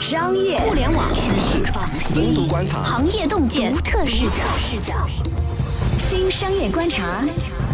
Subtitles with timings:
[0.00, 1.62] 商业、互联网趋势、
[2.00, 4.42] 深度观察、行业洞见独特视角。
[4.58, 4.94] 视角。
[5.98, 7.20] 新商业观察，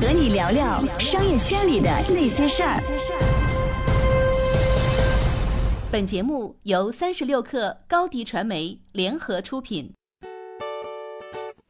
[0.01, 2.80] 和你聊聊商业圈里的那些事儿。
[5.90, 9.91] 本节目由三十六克高低传媒联合出品。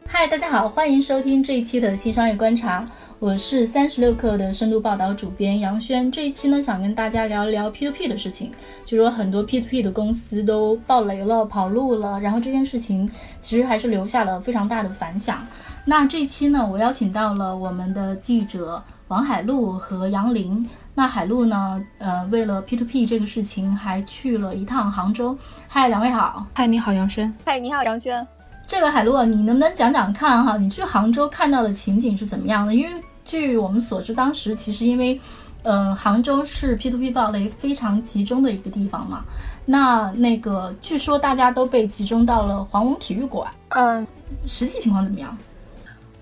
[0.09, 2.89] 嗨，大家好，欢迎收听这一期的新商业观察，
[3.19, 6.13] 我是三十六氪的深度报道主编杨轩。
[6.13, 8.53] 这一期呢，想跟大家聊一聊 P2P 的事情，
[8.85, 15.39] 就说很多 P2P 的公司都爆雷了、跑路了，然后这件事情其实还是留下了非常大的反响。
[15.87, 20.69] 那这一期呢，我邀请到了我们的记者王海璐和杨林。
[20.95, 25.37] 那海璐呢，呃，为了 P2P 这个事情，还去了一趟杭州。
[25.69, 26.47] 嗨，两位好。
[26.53, 27.33] 嗨，你好，杨轩。
[27.47, 28.27] 嗨，你好，杨轩。
[28.67, 30.57] 这个海璐，你能不能讲讲看哈？
[30.57, 32.75] 你去杭州看到的情景是怎么样的？
[32.75, 35.19] 因为据我们所知，当时其实因为，
[35.63, 39.23] 呃，杭州是 P to P 暴雷非常集中的一个地方嘛。
[39.65, 43.49] 那那个据说大家都被集中到了黄龙体育馆。
[43.69, 44.07] 嗯，
[44.47, 45.37] 实际情况怎么样？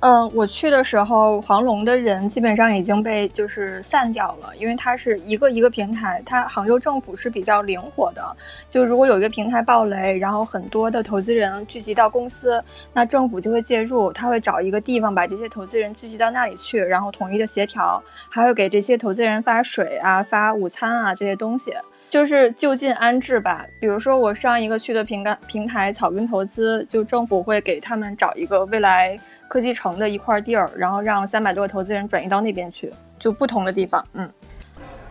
[0.07, 8.37] 嗯，我去的时候，黄龙的人基本上已经被就是散掉了，因为它是一个一个平台，它杭州政府是比较灵活的，
[8.69, 21.73] 就如果有一个平台爆雷，然后很多的投资人聚集到公司，那政府就会介入，他会找一个地方把这些投资人聚集到那里去，然后统一的协调，还会给这些投资人发水啊、发午餐啊这些东西，
[22.11, 23.65] 就是就近安置吧。
[23.81, 29.19] 比如说我上一个去的平台平台草根投资，就政府会给他们找一个未来。
[29.55, 34.05] 科技城的一块地儿，然后让三百多个投资人转移到那边去，就不同的地方。
[34.15, 34.29] 嗯，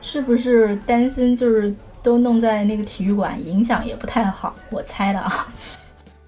[0.01, 4.53] 是不是担心就是都弄在那个体育馆，影响也不太好？
[4.69, 5.47] 我猜的啊。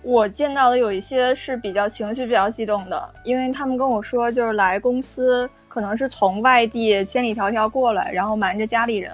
[0.01, 9.11] 我见到的有一些是比较情绪比较激动的，因为他们跟我说，就是来公司可能是从外地千里迢迢过来，然后瞒着家里人，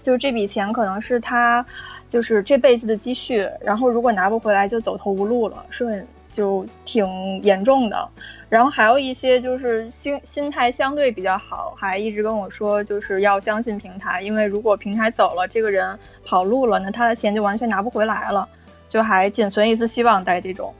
[0.00, 1.66] 就是这笔钱可能是他
[2.08, 8.08] 就是这辈子的积蓄，然后如果拿不回来就走投无路了，是很就挺严重的。
[8.54, 18.48] 然后还有一些就是心心态相对比较好，还一直跟我说就是要相信平台，因为如果平台走了，这个人跑路了，那他的钱就完全拿不回来了，
[18.88, 20.72] 就还仅存一丝希望带这种。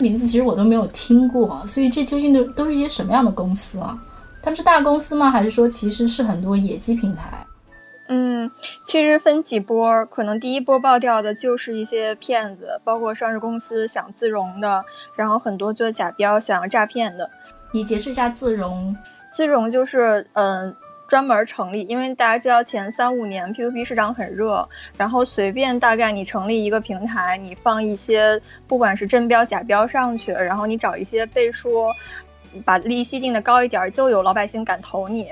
[0.00, 3.96] 名字其实我都没有听过，所以这究竟都都是一些什么样的公司啊？
[4.42, 5.30] 他们是大公司吗？
[5.30, 7.45] 还是说其实是很多野鸡平台？
[8.08, 8.50] 嗯，
[8.84, 14.84] 其实分几波，可能第一波爆掉的就是一些骗子，包括上市公司想自融的，
[15.14, 17.30] 然后很多做假标想要诈骗的。
[17.72, 18.96] 你解释一下自融？
[19.32, 20.74] 自融就是嗯，
[21.08, 31.86] 专门成立，因为大家知道前三五年 P2P 市场很热，然后随便大概你成立一个平台，你放一些不管是真标假标上去，然后你找一些背书，
[32.64, 35.28] 把利息定的高一点，就有老百姓敢投你。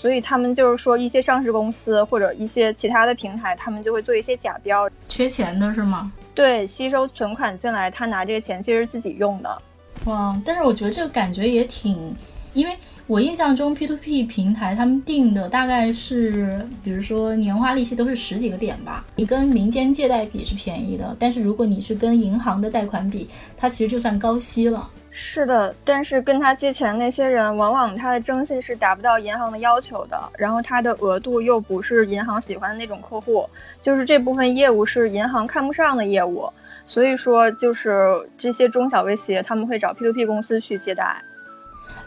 [0.00, 6.12] 所以他们就是说，一些上市公司或者一些其他的平台，他们就会做一些假标，缺钱的是吗？
[6.36, 9.62] 对，吸收存款进来，他拿这个钱其实自己用的。
[10.04, 12.14] 哇，但是我觉得这个感觉也挺，
[12.54, 12.76] 因为
[13.08, 23.26] 我印象中 P2P 平台他们定的大概是，比如说年化利息都是十几个点吧，你跟民间借贷比是便宜的，但是如果你去跟银行的贷款比，
[23.56, 24.90] 它其实就算高息了。
[25.10, 33.48] 是的，但是跟他借钱那些人，往往他的征信是达不到银行的要求的，然后他的额度又不是银行喜欢的那种客户，
[33.80, 36.52] 就是这部分业务是银行看不上的业务，
[36.86, 41.22] 所以说就是这些中小微企业他们会找 P2P 公司去借贷。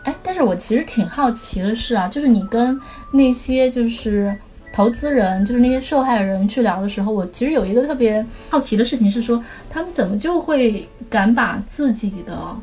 [0.03, 2.79] 哎，但是我其实挺好奇的是啊，就是你跟
[3.11, 4.35] 那些就是
[4.73, 12.55] 投资人，就是那些受害人去聊的时候，我其实有一个特别好奇的事情是说，他们怎么就会敢把自己的。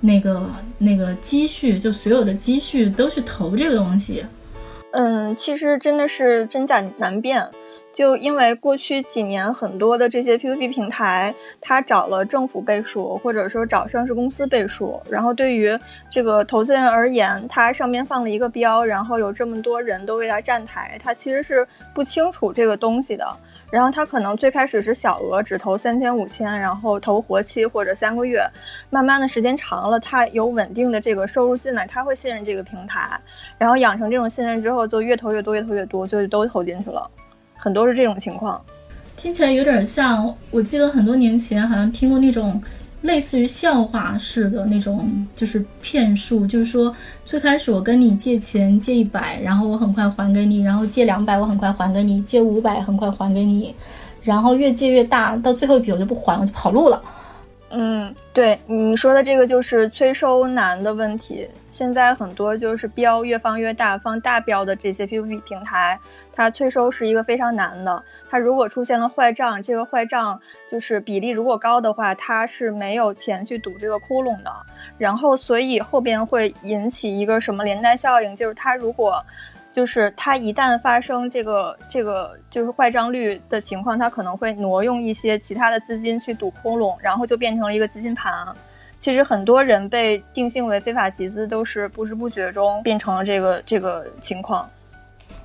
[0.00, 4.22] 那个那个积蓄，就所有的积蓄都去投这个东西。
[4.90, 7.48] 嗯，其实真的是真假难辨。
[7.94, 15.78] 就因为过去几年很多的这些 P2P 平台，它找了政府背书，或者说找上市公司背书，然后对于
[16.10, 23.36] 这个投资人而言，它上面放了一个标，然后有这么多人都为它站台，他其实是不清楚这个东西的。
[23.70, 28.48] 然后他可能最开始是小额，只投三千五千，然后投活期或者三个月，
[28.90, 33.20] 慢慢的时间长了，他有稳定的这个收入进来，他会信任这个平台，
[33.58, 37.10] 然后养成这种信任之后，就越投越多，越投越多，就都投进去了，
[37.56, 38.60] 很多是这种情况。
[39.16, 42.62] 听起来有点像，我记得很多年前好像听过那种。
[43.02, 46.90] 类似于笑话式的那种，就是骗术，就是说
[47.22, 53.74] 最开始我跟你借钱借一百，然后我很快还给你，然后借两百我很快还给你，借五百很快还给你，
[54.22, 56.98] 然后越借越大，到最后一笔我就不还，我就跑路了。
[58.34, 61.48] 对你说的这个就是催收难的问题。
[61.70, 66.00] 现在很多就是标越放越大，放大标的这些 P2P 平台，
[66.32, 68.02] 它催收是一个非常难的。
[68.28, 74.50] 它如果出现了坏账，这个坏账就是比例如果高的话，它是没有钱去堵这个窟窿的。
[74.98, 79.24] 然后，所以后边会引起一个什么连带效应，就是它如果。
[79.74, 88.32] 就是它一旦发生这个这个就是坏账率的情况，它可能会挪用一些其他的资金去堵窟窿，然后就变成了一个资金盘。
[89.00, 94.64] 其实很多人被定性为非法集资，都是不知不觉中变成了这个这个情况。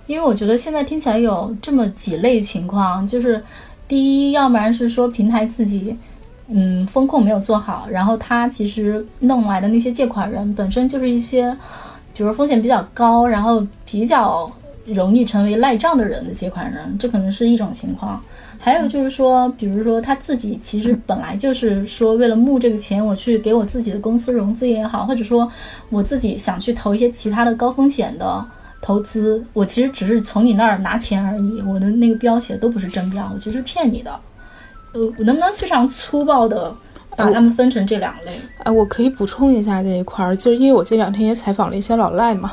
[0.05, 3.43] 因为我觉得现在听起来有这么几类情况，就是
[3.87, 5.97] 第一，要不然是说平台自己
[6.49, 11.57] 嗯风控没有做好，然后他其实弄来的那些借款人本身就是一些。
[12.19, 14.51] 比如风险比较高，然后比较
[14.83, 18.21] 容易成为赖账的人的借款人，这可能是一种情况。
[18.57, 25.49] 还有就是说，比如说他自己其实本来就是说为了募这个钱，我去给我自己的公司融资也好，或者说
[25.89, 28.45] 我自己想去投一些其他的高风险的
[28.81, 34.11] 投资，我其实只是从你那儿拿钱而已，我的那个标写的都不是真标，我其实骗你的。
[34.91, 36.75] 呃，我能不能非常粗暴的？
[37.25, 38.39] 把他们分成这两类。
[38.63, 42.51] 哎，我可以补充一下这一块儿，就是因为我这两天也采访了一些老赖嘛，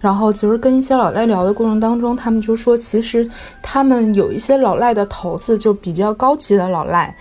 [0.00, 3.28] 然后就是跟一些老赖聊的过程当中，他们就说，其实
[3.60, 7.14] 他们有一些老赖的头子，就比较高级的老赖，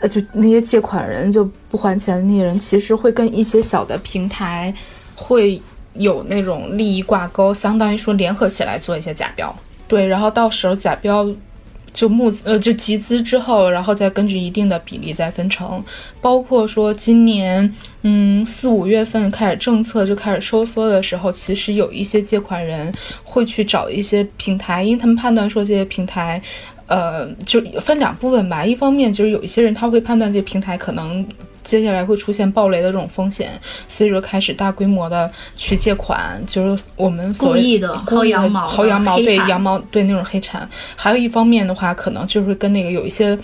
[0.00, 4.72] 呃，就那些借款人就不还钱的那些人，其实会跟一些小的平台
[5.14, 5.60] 会
[5.94, 9.54] 有那种利益挂钩，相当于说联合起来做一些假标，
[9.86, 11.28] 对，然后到时候假标。
[11.98, 15.82] 就募资呃，就集资之后，然后再根据一定的比例再分成，
[16.20, 26.40] 包括说今年嗯四五月份开始政策就开始收缩的时候，其实有一些借款人会去找一些平台，因为他们判断说这些平台，
[26.86, 31.26] 呃，就分两部分吧，一方面就是有一些人他会判断这平台可能。
[31.68, 40.66] 接下来会出现暴雷的这种风险，所以说开始大规模的去借款，就是我们故意的薅羊毛、薅羊毛对羊毛对那种黑产。
[40.96, 43.38] 还有一方面的话，可能就是跟那个有一些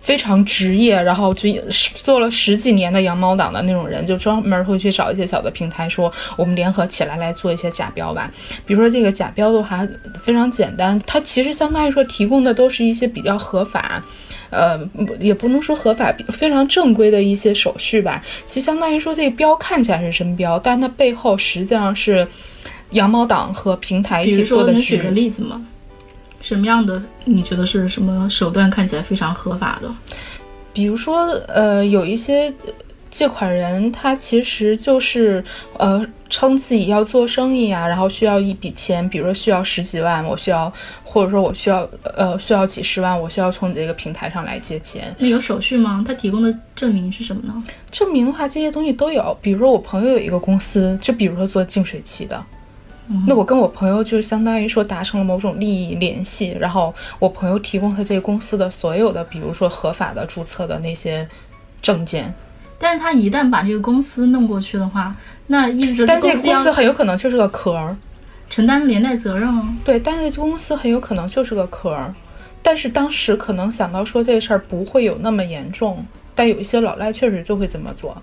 [0.00, 1.48] 非常职业，然后就
[1.94, 8.32] 做了十几年的羊毛党的那种人，就专门会去找一些小的平台，说我们联合起来来做一些假标吧。
[8.66, 9.86] 比如说这个假标的话
[10.22, 14.02] 非常简单，它其实相当于说提供的都是一些比较合法。
[14.50, 14.76] 呃，
[15.20, 18.20] 也不能说合法，非常正规的一些手续吧。
[18.44, 22.26] 其实相当于说，这个标看起来是真标，但它背后实际上是
[22.90, 24.72] 羊毛党和平台一起做的。
[24.72, 25.64] 能举个例子吗？
[26.40, 29.90] 什么样的你觉得是什么手段看起来非常合法的？
[30.72, 32.52] 比如说，呃，有一些
[33.10, 35.44] 借款人，他其实就是
[35.78, 36.06] 呃。
[36.32, 40.72] 称自己要做生意啊，然后需要一笔钱，比如说需要十几万，我需要，
[41.02, 45.12] 或者说我需要，呃，需要几十万，我需要从你这个平台上来借钱。
[45.18, 46.04] 那有手续吗？
[46.06, 47.64] 他提供的证明是什么呢？
[47.90, 49.36] 证明的话，这些东西都有。
[49.42, 52.40] 比如说我朋友有一个公司，就比如说做净水器的，
[53.26, 61.28] 那我跟我朋友就是相当于说达成了某种利益联系，然后我朋友提供他这个公司的所有的，比如说合法的注册的那些
[61.82, 62.32] 证件。
[62.78, 65.14] 但是他一旦把这个公司弄过去的话，
[65.48, 67.96] 那意味着但这个公司很有可能就是个壳儿，
[68.48, 69.64] 承担连带责任哦。
[69.84, 72.14] 对，但是公司很有可能就是个壳儿，
[72.62, 76.02] 但是当时可能想到说这事儿不会有那么严重，
[76.34, 78.16] 但有一些老赖确实就会这么做。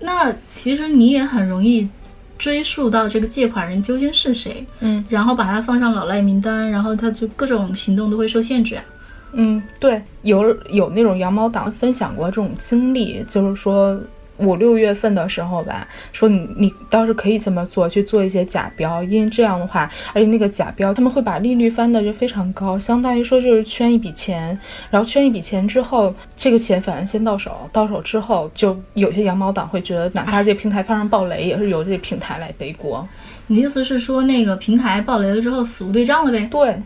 [0.00, 1.88] 那其实你也很容易
[2.38, 8.84] 追溯到这个借款人究竟是谁，嗯，然后把他放上老赖名单，然后他就各种行动都会受限制啊。
[9.32, 14.00] 嗯，对，有有那种羊毛党分享过这种经历，就是说
[14.38, 24.58] 五六月份的时候吧，说你你倒是可以这么做，去做一些假标，因为这样的话，而且那个假标他们会把利率翻的就非常高，相当于说就是圈一笔钱，
[24.90, 33.06] 然后圈一笔钱之后，这个钱反正先到手，到手之后就有些羊毛党会觉得，哪怕这平台发生暴雷，也是由这平台来背锅。
[33.46, 36.46] 你的意思是说那个平台暴雷了之后死无对账了呗？
[36.50, 36.82] 对，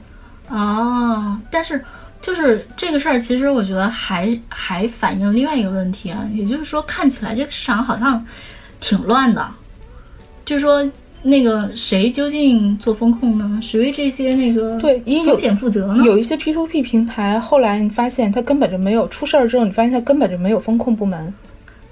[0.48, 1.84] 哦，但是。
[2.22, 8.24] 就是这个事儿，其实我觉得还还反映另外一个问题啊，也就是说，看起来这个市场好像
[8.80, 9.46] 挺乱的。
[10.44, 10.86] 就是说，
[11.22, 13.58] 那个谁究竟做风控呢？
[13.62, 16.02] 谁为这些那个对风险负责呢？
[16.04, 21.32] 有一些 P to P 平台，后来你发现它根本就没有出事儿之后，你发现它根本就没有风控部门。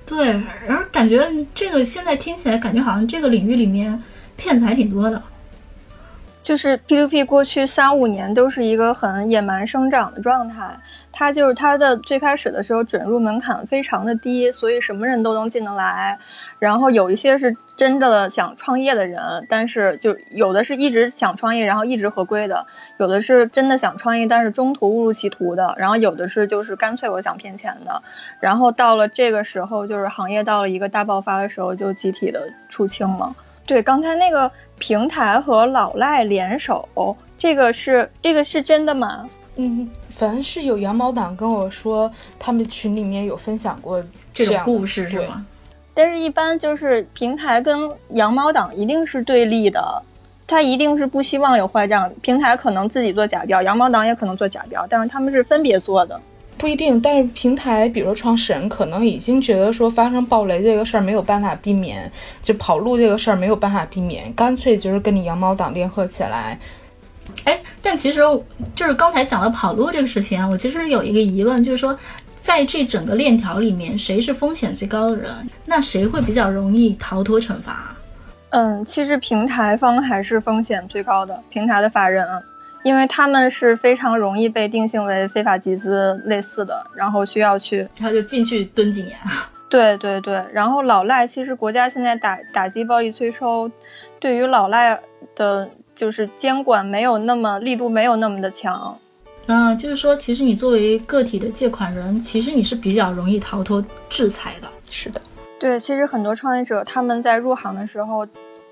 [0.04, 0.28] 对，
[0.66, 4.02] 然后感觉这个现在听起来，感觉好像这个领域里面
[4.36, 5.22] 骗子还挺多的。
[6.42, 10.78] 就是 P2P 过去三五年都是一个很野蛮生长的状态，
[11.12, 16.18] 它就是它的最开始的时候准入门槛非常的低，所以什么人都能进得来。
[16.58, 22.66] 然后有一些是真正的想创业的人，但是就有的是一直想创业，然后一直合规的；
[22.96, 28.02] 有的是真的想创业，但是中途误入歧途的；然后有的是就是干脆我想骗钱的。
[28.40, 33.34] 然后到了这个时候，就是行业到了一个大爆发的时候，就集体的出清了。
[33.68, 36.88] 对，刚才那个平台和老赖联手，
[37.36, 39.28] 这个是这个是真的吗？
[39.56, 45.44] 嗯，反正是有羊毛党跟我说，他们群里面有分享过这种故事，是吗？
[45.92, 50.02] 但是，一般就是平台跟羊毛党一定是对立的，
[50.46, 52.10] 他一定是不希望有坏账。
[52.22, 56.18] 平台可能自己做假标，羊毛党也可能做假标，但是他们是分别做的。
[56.58, 62.10] 不一定，但是平台，比如说创始人，可能已经觉得说发生暴雷这个事儿没有办法避免，
[62.42, 66.58] 就跑路这个事儿没有办法避免，干脆就是跟你羊毛党联合起来。
[67.44, 68.20] 哎，但其实
[68.74, 71.96] 就是刚才讲的跑路这个事情啊，我其实有一个疑问，就是说，
[72.40, 75.30] 在这整个链条里面，谁是风险最高的人？
[75.64, 77.94] 那谁会比较容易逃脱惩罚？
[78.50, 82.26] 嗯，其实平台方还是风险最高的，平台的法人。
[82.88, 89.14] 因为他们是非常容易被定性为非法集资类似的，然后需要去，然后就进去蹲几年。
[89.68, 93.70] 对对对，然后老赖其实国家现在打打击暴力催收，
[94.18, 94.98] 对于老赖
[95.36, 98.98] 的，就是监管没有那么力度，没有那么的强。
[99.48, 104.68] 嗯，就是说，其实你作为个体的借款人，其实你是比较容易逃脱制裁的。
[104.90, 105.20] 是的，
[105.60, 108.26] 对，其实很多创业者他们在入行的时候。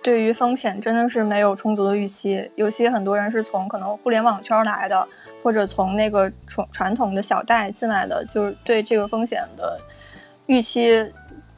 [0.06, 5.08] 对于风险真的是没有充足的预期，尤其很多人是从可能互联网圈来的，
[5.42, 9.80] 或者从那个传传统的小贷进来的，就是对这个风险的
[10.46, 11.12] 预期，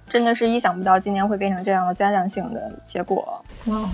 [0.09, 3.45] 真的是意想不到今年会变成这样的加强性的结果。
[3.67, 3.91] 哇，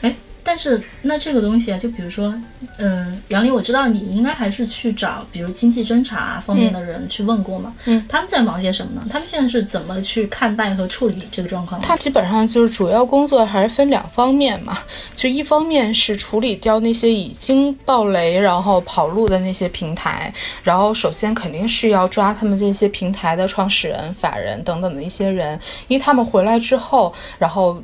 [0.00, 0.16] 哎。
[0.48, 2.34] 但是那这个东西啊，就比如说，
[2.78, 7.74] 嗯，杨林，我知道你应该还是去找，比如经济侦查方面的人去问过嘛？
[7.84, 9.06] 嗯，他们在忙些什么呢？
[9.10, 11.78] 他们现在是怎么去看待和处理这个状况？
[11.82, 14.78] 他基本上就是主要工作还是分两方面嘛，
[15.14, 27.82] 就一方面是处理掉那些已经爆雷然后跑路的那些平台，然后首先肯定是要抓他们这些平台的创始人、法人等等的一些人，因为他们回来之后，然后。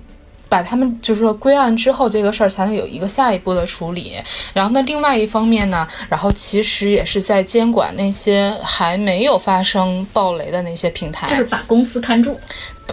[0.54, 4.12] 把他们就是说归案之后，这个事儿才能有一个下一步的处理。
[4.52, 12.38] 然后那另外一方面呢，然后其实也是在监管那些还没有发生暴雷的那些平台，就是把公司看住。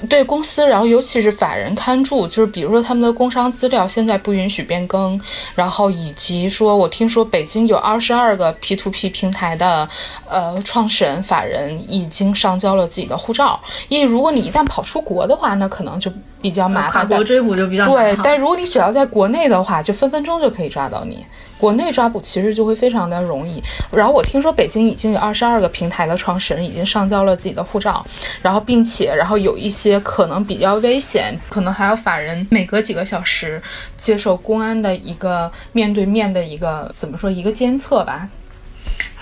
[0.10, 5.20] 对公司，然后尤其是法人看住，就是比如说他们的工商资料现在不允许变更，
[5.54, 9.88] 然后以及说我听说北京有二十二个 P to P 平台的
[10.28, 21.26] 呃创始人法人已经上交了自己的护照，因为如果你一旦跑出国的话，那可能就比较麻烦，跨国追捕就比较对，但如果你只要在国内的话，就分分钟就可以抓到你。
[21.62, 28.04] 国内抓捕其实就会非常的容易，然后我听说北京已经有二十二个平台的创始人已经上交了自己的护照，
[28.42, 33.62] 然后并且然后有一些可能比较危险，可能还要法人每隔几个小时
[33.96, 38.28] 接受公安的一个面对面的一个怎么说一个监测吧。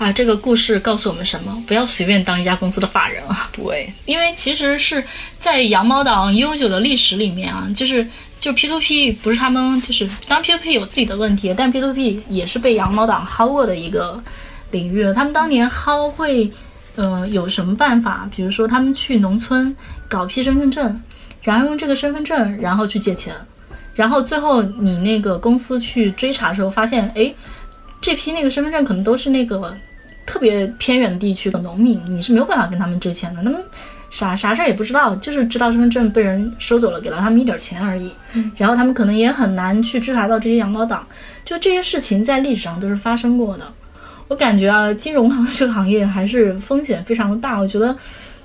[0.00, 1.62] 啊，这个故事告诉我们什么？
[1.66, 3.48] 不要随便当一家公司的法人啊！
[3.52, 5.04] 对， 因为其实是
[5.38, 8.06] 在羊毛党悠久的历史里面啊，就是。
[8.40, 14.18] 就 P to P 不是他们，就是当 P to P 有自己的问题，但 P to P 也是被羊毛党薅过的一个
[14.70, 15.12] 领域。
[15.12, 16.50] 他们当年薅会，
[16.96, 18.26] 呃，有什么办法？
[18.34, 19.76] 比如说他们去农村
[20.08, 20.98] 搞批身份证，
[21.42, 23.34] 然后用这个身份证，然后去借钱，
[23.92, 27.30] 然后最后你那个公司去追查的时候，发现，哎，
[28.00, 29.76] 这批那个身份证可能都是那个
[30.26, 33.42] 特别偏远的地区的农民，你是没有办法跟他们追钱的。
[33.42, 33.62] 他们
[34.10, 38.10] 啥啥事儿也不知道，就是知道身份证被人收走了，给了他们一点钱而已。
[38.56, 41.06] 然后他们可能也很难去追查到这些羊毛党。
[41.44, 43.64] 就这些事情在历史上都是发生过的。
[44.28, 47.58] 我感觉啊，金融行这个行业还是风险非常的大。
[47.58, 47.96] 我觉得，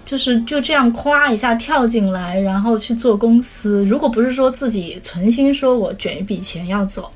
[0.03, 7.11] 就是就这样夸一下跳进来，然后去做公司，如果不是说自己存心说我卷一笔钱要走，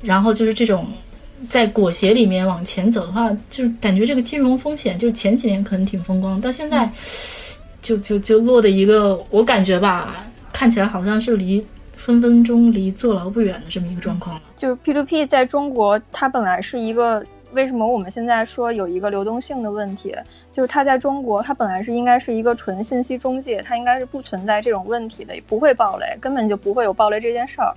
[0.00, 0.86] 然后就是这种
[1.48, 6.90] 在裹挟里面往前走的话，就是感觉这个金融风险就前几年可能挺风光，到现在。
[7.80, 11.64] 就就就落的一个，我感觉吧，看起来好像是离
[11.94, 14.42] 分分钟离坐牢不远的这么一个状况了。
[14.56, 20.12] 就 P to P 在中国，它本来是一个，为什么我们现在说有一个流动性的问题？
[20.50, 27.72] 就是它在中国，它本来是应该是一个纯信息中介，它应该是不存在这种问题的，也不会暴雷，根本就不会有暴雷这件事儿。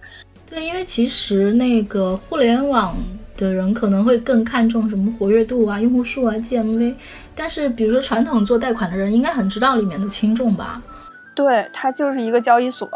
[0.50, 2.98] 对，因为其实那个互联网
[3.46, 6.96] 的人可能会更看重什么活跃度啊、用户数啊、GMV。
[7.36, 10.82] 但是，比如说传统做贷款的人，应该很知道里面的轻重吧？
[11.34, 12.90] 对，它就是一个交易所。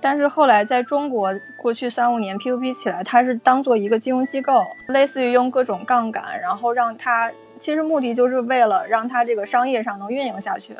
[0.00, 7.30] 但是后来在中国，过去三五年 P2P 起来，它是当做一个金融机构，类似于用各种杠杆，然后让它，
[7.60, 10.74] 其实目的就是为了让它这个商业上能运营下去。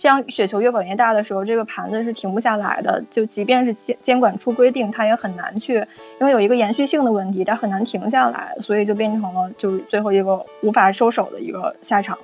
[0.00, 3.04] 这样雪球越滚越大的时候，这个盘子是停不下来的。
[3.10, 5.74] 就即便是监监管出规定，它也很难去，
[6.18, 12.18] 因为有一个延续性的问题，它很难停下来，所以就变成了就是最后一个无法收手的一个下场。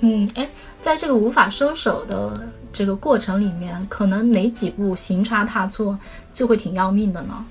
[0.00, 0.46] 嗯，哎，
[0.82, 2.38] 在这个无法收手的
[2.70, 5.98] 这个过程里面，可能哪几步行差踏错
[6.34, 7.42] 就会挺要命的呢？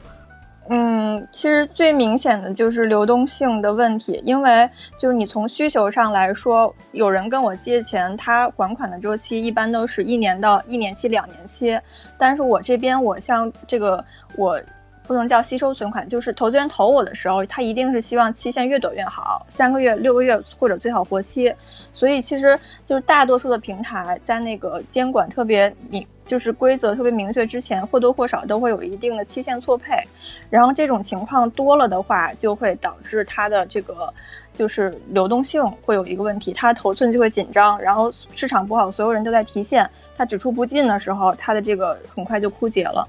[0.70, 11.80] 嗯，其实最明显的就是流动性的问题，因为就是你从需求上来说，有人跟我借钱，他还款的周期一般都是一年到一年期、两年期，
[12.18, 14.62] 但是我这边我像这个我。
[15.08, 21.54] 不能叫吸收存款，就是投资人投我的时候，他一定是希望期限越短越好，三个月、六个月或者最好活期。
[21.92, 30.02] 所以其实就是大多数的平台在那个监管特别明，就是规则特别明确之前，或多或少都会有一定的期限错配。
[30.50, 34.12] 然后这种情况多了的话，就会导致它的这个
[34.54, 43.08] 就是流动性会有一个问题，它头寸就会紧张，然后市场不好，所有人都在提现，它只出不进的时候，它的这个很快就枯竭了。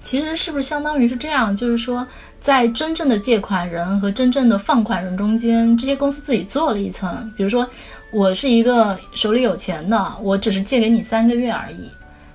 [0.00, 1.54] 其实是不是相当于是这样？
[1.54, 2.06] 就是说，
[2.40, 7.30] 在真正的借款人和真正的放款人中间，这些公司自己做了一层。
[7.36, 7.68] 比如说，
[8.10, 11.90] 我是一个手里有钱的，我只是借给你三个月而已。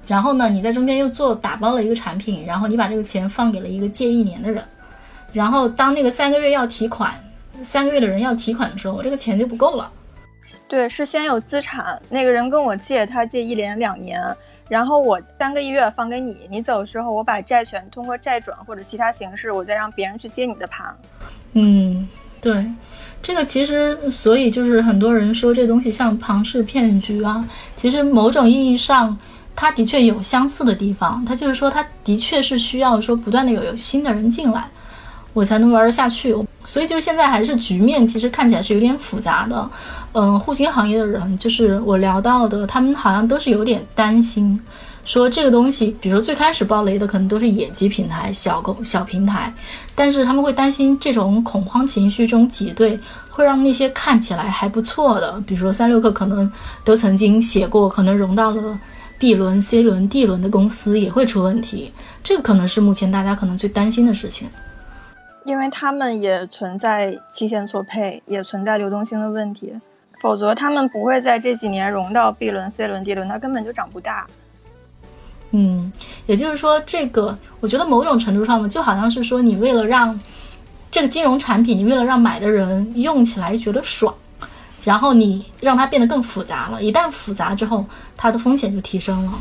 [0.08, 4.64] 然后呢，你在中间又做打包了一个产品，然后你把这个钱放给了一个借一年的人。
[5.34, 7.14] 然后当那个三个月要提款，
[7.64, 9.92] 三个月的人要提款的时候，我这个钱就不够了。
[10.68, 14.22] 对，是先有资产，那个人跟我借，他借一年两年。
[14.68, 20.96] 然后我三个月放给你，你走的时候我把债权通过债转或者其他形式，我再让别人去接你的盘。
[21.54, 22.08] 嗯，
[22.42, 22.66] 对，
[23.22, 29.18] 这个其实所以就是很多人说这东西像庞氏骗局啊，其实某种意义上
[29.56, 34.66] 它的确有相似的地方，它就是说它的确是需要说不断的有有新的人进来。
[35.36, 39.70] 我才能玩得下去，所以就是现在还是局面，其实看起来是有点复杂的。
[40.14, 44.58] 嗯，互金行业的人，就是我聊到的，他们好像都是有点担心，
[45.04, 49.54] 说这个东西，比如说最开始爆雷的可能都是野鸡平台、小狗小平台，
[49.94, 52.98] 但是他们会担心这种恐慌情绪中挤兑，
[53.30, 56.50] 会让那些看起来还不错的，比如说三六氪可能
[56.86, 58.80] 都曾经写过，可能融到了
[59.20, 61.92] B 轮、C 轮、D 轮的公司也会出问题，
[62.24, 64.48] 这个可能是目前大家可能最担心的事情。
[65.46, 69.72] 因为他们也存在期限错配，也存在流动性的问题，
[70.20, 74.26] 否则他们不会在这几年融到 B 轮、C 轮、D 轮，它根本就长不大。
[75.52, 75.94] 嗯，
[76.26, 80.20] 也就是说，这个我觉得某种程度上呢，就好像是说，你为了让
[80.90, 84.14] 这个金融产品，你为了让买的人用起来觉得爽，
[84.84, 86.82] 然后你让它变得更复杂了。
[86.82, 87.86] 一旦复杂之后，
[88.18, 89.34] 它的风险就提升了，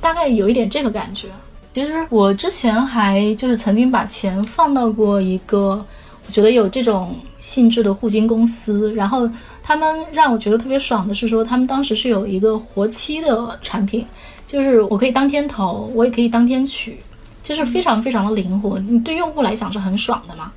[0.00, 1.28] 大概有一点这个感觉。
[1.74, 5.84] 其实我之前还就是曾经把钱放到过一个
[6.24, 9.28] 我觉得有这种性质的互金公司，然后
[9.60, 14.06] 他们让我觉得特别爽的是说，他们当时是有一个活期的产品，
[14.46, 16.96] 就是我可以当天投，我也可以当天取，
[17.42, 18.78] 就是非常非常的灵活。
[18.78, 20.52] 你对用户来讲是很爽的嘛，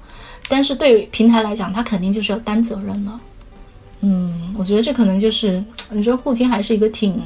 [0.48, 3.12] 但是对平台来讲，它肯定就是要担责任的。
[4.02, 7.20] 嗯，我觉得这可能就是你说互金还是一个挺。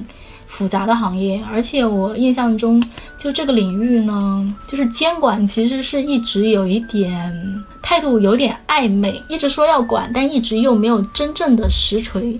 [0.51, 2.81] 复杂的行业，而且我印象中，
[3.17, 7.33] 就这个领域呢，就是监管其实是一直有一点
[7.81, 12.39] 态度有点暧昧，一直说要管，但一直又没有真正的实锤。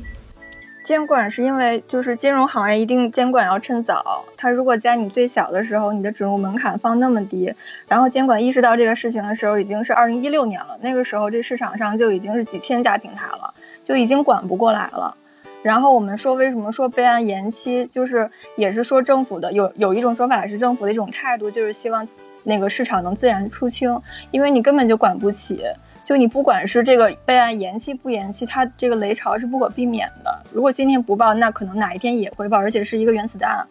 [0.84, 7.54] 监管是因为就是金融行业一定监管要趁早，它如果在你最小的时候，你的准入门槛放那么低，
[7.88, 13.54] 然后监管意识到这个事情的时候，已经是二零一六年了，那个时候这市场上就已经是几千家平台了，
[13.86, 15.16] 就已经管不过来了。
[15.64, 22.08] 然后我们说，为什么说备案延期，就是也是说政府的有有一种说法是政府的一种态度，就是希望
[22.44, 25.62] 那个市场能自然出清，因为你根本就管不起，
[26.04, 30.42] 就你不管是这个备案延期不延期，它这个雷潮是不可避免的。
[30.52, 33.64] 如果今天不报，那可能哪一天也会报，而且是一个原子弹。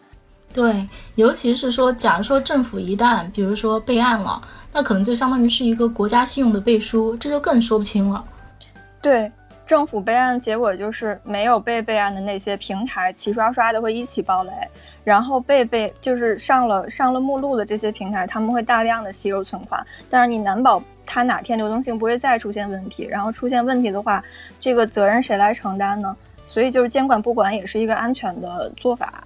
[0.53, 8.23] 对，尤其是说，假如说政府一旦比如说备案了，那可能就相当于是一个国家信用的背书，这就更说不清了。
[9.01, 9.29] 对。
[9.71, 14.51] 政府备案的结果就是没有被备案的那些平台齐刷刷的会一起爆雷，
[15.05, 24.21] 然后被被就是上了上了目录的这些平台，他们会大量的吸收存款，但是你难保它哪天流动性不会再出现问题，然后出现问题的话，
[24.59, 26.13] 这个责任谁来承担呢？
[26.45, 29.23] 所以就是监管不管也是一个安全的做法。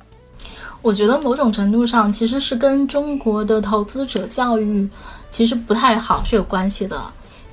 [0.83, 4.87] 我觉得某种程度上其实是跟中国的投资者教育
[5.31, 7.01] 其实不太好是有关系的。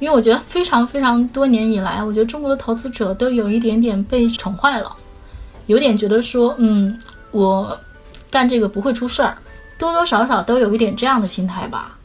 [0.03, 4.97] 因为我觉得非常非常多年以来，我觉得中国的投资者都有一点点被宠坏了，
[5.67, 6.99] 有点觉得说，嗯，
[7.31, 7.79] 我
[8.29, 9.39] 干这个不会出事儿，
[9.79, 11.97] 多多少少都有一点这样的心态吧。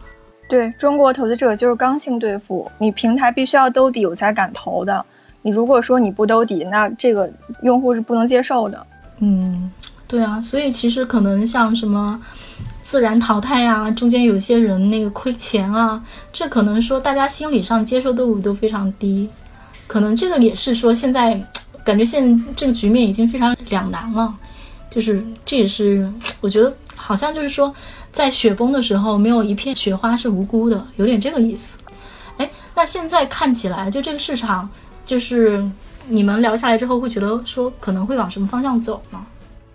[0.48, 5.04] 对中国投资者就是刚性兑付，你平台必须要兜底我才敢投的。
[5.42, 7.28] 你如果说你不兜底，那这个
[7.64, 8.86] 用户是不能接受的。
[9.18, 9.72] 嗯，
[10.08, 12.22] 对啊，所以其实可能像什么
[12.90, 19.28] 自然淘汰啊，中间有些人那个亏钱啊，这可能说大家心理上接受度都非常低，
[19.88, 21.38] 可能这个也是说现在
[21.84, 24.34] 感觉现这个局面已经非常两难了，
[24.90, 27.76] 就是这也是我觉得好像就是说
[28.14, 31.78] 在雪崩的时候没有一片雪花是无辜的，有点这个意思。
[32.38, 34.70] 哎，那现在看起来就这个市场。
[35.06, 35.64] 就是
[36.10, 39.26] 你们聊下来之后，会觉得说可能会往什么方向走呢？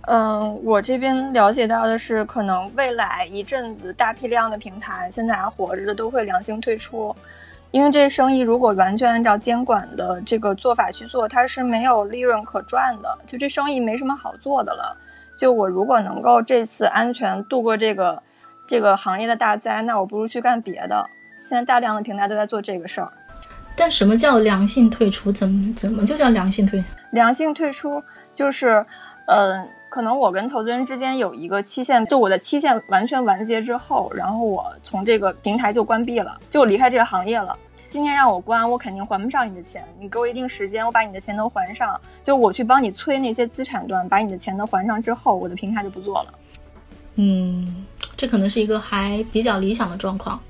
[0.02, 7.14] 嗯，我这边了解到的是，可能未来一阵子大批量的平台现在还活着的都会良性退出，
[7.70, 14.96] 因为这生意如果完全按照监管的这个做法去做，它是没有利润可赚的，就这生意没什么好做的了。
[15.38, 18.22] 就我如果能够这次安全度过这个
[18.66, 21.08] 这个行业的大灾，那我不如去干别的。
[21.42, 23.12] 现在大量的平台都在做这个事儿。
[23.76, 25.32] 但什么叫良性退出？
[25.32, 26.82] 怎么怎么就叫良性退？
[27.12, 28.02] 良性退出
[28.34, 28.84] 就是，
[29.26, 37.54] 呃，可能我跟投资人之间有一个期限，就我的期限完全完结之后，然后我从这个平台就关闭了，就离开这个行业了。
[37.90, 39.84] 今天让我关，我肯定还不上你的钱。
[40.00, 42.00] 你给我一定时间，我把你的钱都还上。
[42.22, 46.34] 就我去帮你催那些资产端，把你的钱都还上之后，我的平台就不做了。
[47.16, 47.84] 嗯，
[48.16, 50.40] 这可能是一个还比较理想的状况。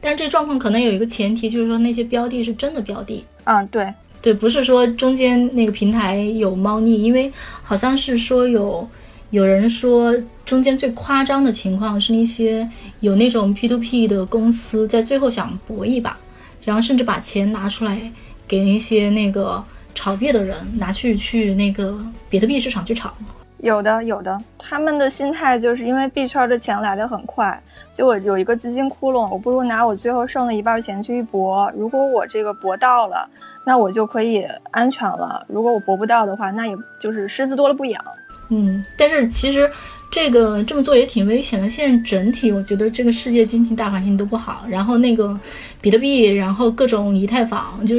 [0.00, 3.24] 但这状况可能有一个前提，就是说那些标的是真的标的。
[3.44, 8.86] 嗯，对对，不是说中间那个平台有猫腻，因为好像是说有
[9.30, 12.68] 有人说中间最夸张的情况是那些
[13.00, 16.16] 有那种 P to P 的公司在最后想搏一把，
[16.64, 18.12] 然后甚至把钱拿出来
[18.46, 23.14] 给那些那个炒币的人拿去去那个比特币市场去炒。
[23.62, 31.70] 有的有的，他们的心态就是因为币圈的钱来的很快，就我有一个资金窟窿，我不如拿我最后剩的一半钱去一搏。
[31.76, 33.28] 如果我这个搏到了，
[33.64, 38.02] 那我就可以安全了；如果我搏不到的话，那也就是狮子多了不痒。
[38.48, 39.70] 嗯，但是其实
[40.10, 41.68] 这个这么做也挺危险的。
[41.68, 45.38] 现在整体我觉得这个世界经济大环境都不好，然后那个
[45.82, 47.96] 比特币，然后各种以太坊，就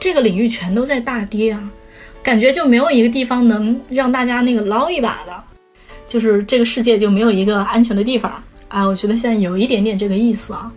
[0.00, 1.70] 这个领域全都在大跌啊。
[2.22, 5.44] 感觉就没有一个地方能让大家那个捞一把的，
[6.06, 8.86] 就是这个世界就没有一个安全的地方啊！
[8.86, 10.72] 我觉得现在有一点点这个意思啊，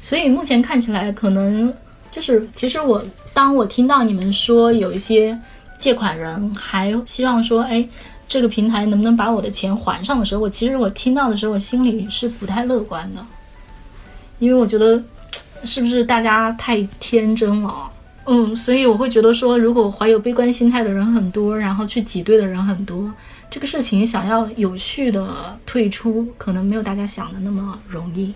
[0.00, 1.72] 所以目前看起来可能
[2.10, 5.36] 就是，其实我当我听到你们说有一些
[5.76, 7.86] 借款人还希望说，哎，
[8.28, 13.26] 这个平台能不能把我的钱还上的时候，我其实我听到的时候，我心里是不太乐观的，
[14.38, 15.02] 因为我觉得
[15.64, 17.90] 是不是大家太天真了。
[18.28, 23.08] 嗯，所以我会觉得说，如果怀有悲观心态的人很多，然后去挤兑的人很多，
[23.48, 28.34] 这个事情想要有序的退出，可能没有大家想的那么容易。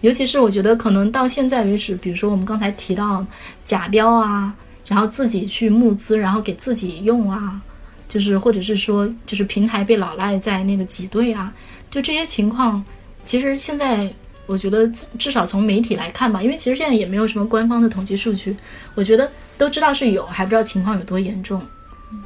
[0.00, 3.26] 尤其是我觉得，可能到现在为止，比如说我们刚才提到
[3.64, 4.54] 假标啊，
[4.86, 7.60] 然后自己去募资，然后给自己用啊，
[8.08, 11.52] 就是或者是说，就是平台被老赖在那个挤兑啊，
[11.90, 12.84] 就这些情况，
[13.24, 14.08] 其实现在。
[14.46, 14.86] 我觉得
[15.18, 18.56] 至少从媒体来看吧，因为其实现在也没有什么官方的统计数据，
[18.94, 21.60] 我觉得都知道是有，还不知道情况有多严重。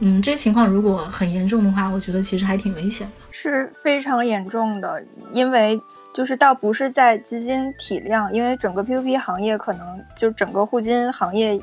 [0.01, 5.03] 嗯，这些情况如果很严重的话，我觉得其实还挺危险的，是非常严重的，
[5.33, 5.81] 因为。
[6.11, 11.61] 就是倒不是在基金体量，因为整个 P2P 行业可能就整个互金行业，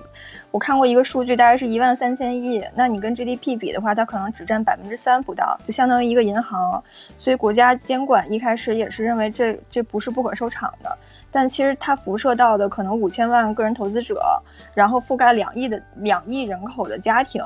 [0.55, 2.63] 我看过一个数据，大概是一万三千亿。
[2.75, 6.81] 那你跟 GDP 比的话，它可能只占百分之三不到，就相当于一个银行。
[7.17, 10.97] 所以国家监管一开始也是认为这这不是不可收场的。
[11.29, 14.41] 但其实它辐射到的可能五千万个人投资者，
[14.73, 17.43] 然后覆盖两亿的两亿人口的家庭，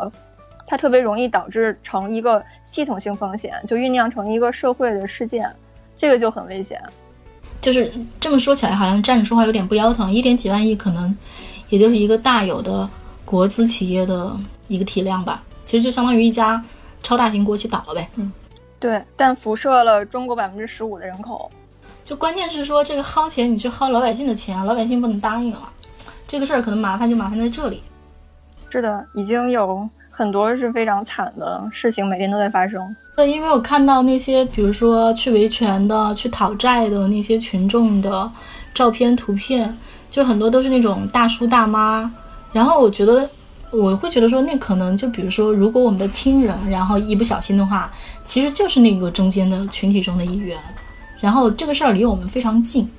[0.67, 5.51] 它特别容易导致成一个系统性风险，就酝酿成一个社会的事件。
[5.95, 6.79] 这个就很危险，
[7.59, 10.13] 就是这么说起来，好像站着说话有点不腰疼。
[10.13, 11.17] 一点几万亿可能，
[11.69, 12.87] 也就是一个大有的
[13.29, 14.35] 国资企业的
[14.67, 15.43] 一个体量吧。
[15.65, 16.59] 其实就相当于一家
[17.03, 18.09] 超大型国企倒了呗。
[18.15, 18.33] 嗯，
[18.79, 18.99] 对。
[19.15, 21.51] 但辐射了中国百分之十五的人口，
[22.03, 25.71] 就关键是说这个薅钱，你去薅老百姓的钱，老百姓不能答应啊。
[26.27, 27.83] 这个事儿可能麻烦就麻烦在这里。
[28.71, 32.83] 是的，已经有很多是非常惨的事情，每天都在发生。
[33.15, 38.31] 对，因为我看到那些，比如说去维权的、去讨债的那些群众的
[38.73, 39.77] 照片、图片，
[40.09, 42.11] 就很多都是那种大叔大妈。
[42.51, 43.29] 然后我觉得，
[43.71, 47.91] 我会觉得说，那可能就比如说，如果我们的亲人，然后一不小心的话，
[48.23, 50.57] 其实就是那个中间的群体中的一员。
[51.19, 52.89] 然后这个事儿离我们非常近，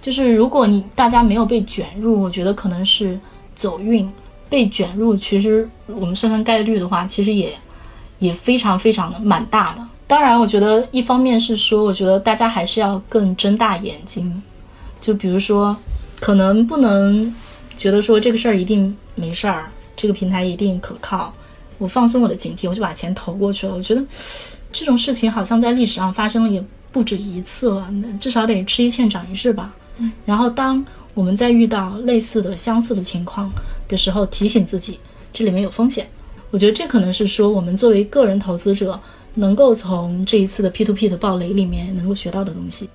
[0.00, 3.18] 就是如果你大家没有被卷入，我觉得可能是
[3.54, 4.06] 走运；
[4.48, 7.52] 被卷入，其实我们算算概率的话，其实也。
[8.18, 14.40] 也非常非常的蛮大的，当然，我觉得一方面是说，我觉得大家还是要更睁大眼睛，
[15.00, 15.76] 就比如说，
[16.20, 17.34] 可能不能
[17.82, 21.34] 觉得说这个事儿一定没事儿，这个平台一定可靠，
[21.78, 23.74] 我放松我的警惕，我就把钱投过去了。
[23.74, 24.00] 我觉得
[24.70, 29.74] 这种事情好像在历史上发生了也不止一次了，至少得吃一堑长一智吧。
[30.24, 33.50] 然后当我们在遇到类似的、相似的情况
[33.88, 35.00] 的时候，提醒自己
[35.32, 36.06] 这里面有风险。
[36.52, 38.96] 我觉得这可能是说我们作为个人投资者
[39.34, 42.88] 能够从这一次的 P to P 的暴雷里面能够学到的东西。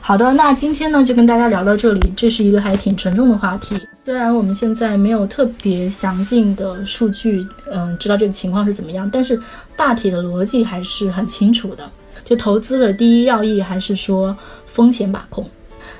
[0.00, 3.76] 好的，那今天呢就跟大家聊到这里，这是一个还挺沉重的话题。
[4.04, 9.40] 虽然我们现在没有特别详尽的数据，嗯，知道这个情况是怎么样，但是
[9.76, 11.88] 大体的逻辑还是很清楚的。
[12.24, 14.36] 就投资的第一要义还是说
[14.66, 15.48] 风险把控。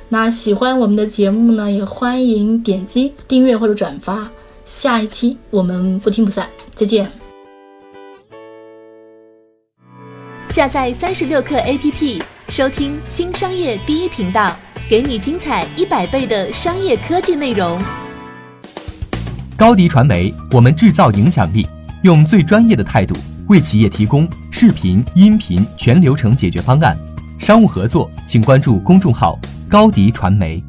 [0.09, 4.29] 那喜欢我们的节目呢，也欢迎点击订阅或者转发。
[4.65, 7.09] 下一期我们不听不散，再见。
[10.49, 14.57] 下载三十六课 APP，收听新商业第一频道，
[14.93, 17.81] 给你精彩一百倍的商业科技内容。
[19.57, 21.67] 高迪传媒，我们制造影响力，
[22.03, 23.17] 用最专业的态度
[23.49, 26.95] 为企业提供视频、音频全流程解决方案。
[27.39, 29.39] 商务合作，请关注公众号。
[29.67, 30.63] 高迪传媒。